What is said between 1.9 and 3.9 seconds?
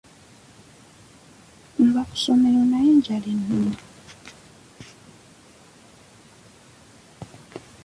ku ssomero naye enjala ennuma.